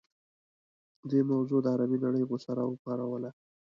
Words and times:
دې 1.09 1.19
موضوع 1.31 1.59
د 1.63 1.67
عربي 1.73 1.97
نړۍ 2.05 2.23
غوسه 2.29 2.51
راوپاروله. 2.59 3.29